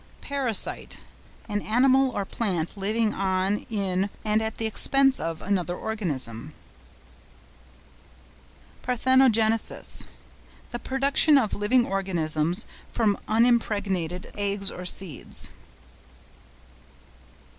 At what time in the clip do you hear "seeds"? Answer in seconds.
14.85-15.51